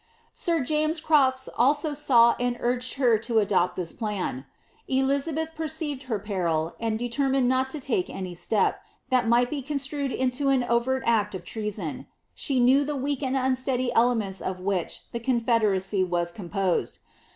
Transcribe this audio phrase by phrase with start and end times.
[0.33, 4.47] Sir James Crofts also saw and urged her to adopt this plan.
[4.87, 9.61] Elizabeth per ceived her peril, and determined not to take any step, that might be
[9.61, 12.07] con* Btrued into an overt act of treason.
[12.33, 16.97] She knew the weak and unsteady elements of which the confederacy was composed.